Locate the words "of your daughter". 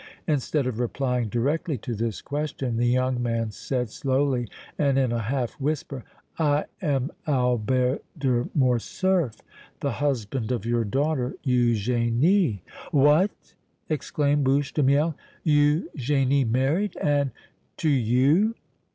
10.51-11.35